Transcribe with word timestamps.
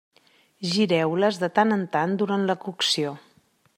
Gireu-les 0.69 1.37
de 1.43 1.49
tant 1.59 1.75
en 1.77 1.83
tant 1.97 2.17
durant 2.23 2.49
la 2.53 2.57
cocció. 2.65 3.13